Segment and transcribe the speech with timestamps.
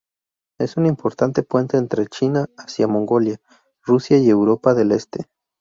[0.57, 3.39] Es un importante puente entre China hacia Mongolia,
[3.83, 5.27] Rusia y Europa del Este.